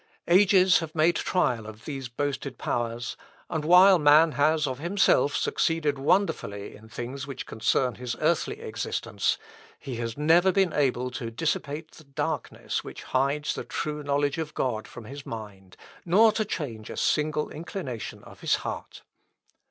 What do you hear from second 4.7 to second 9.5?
himself succeeded wonderfully in things which concern his earthly existence,